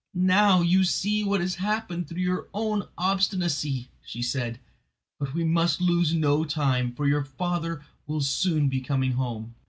"Now 0.15 0.61
you 0.61 0.83
see 0.83 1.23
what 1.23 1.41
has 1.41 1.53
happened 1.53 2.09
through 2.09 2.23
your 2.23 2.47
own 2.55 2.87
obstinacy," 2.97 3.91
said 4.03 4.55
she; 4.55 4.61
"but 5.19 5.35
we 5.35 5.43
must 5.43 5.79
lose 5.79 6.11
no 6.15 6.43
time, 6.43 6.91
for 6.95 7.07
your 7.07 7.23
father 7.23 7.85
will 8.07 8.21
soon 8.21 8.67
be 8.67 8.81
coming 8.81 9.11
home." 9.11 9.53